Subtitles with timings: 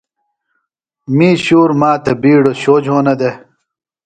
[1.15, 3.35] می شُور ما تھےۡ بِیڈوۡ شو جھونہ دےۡ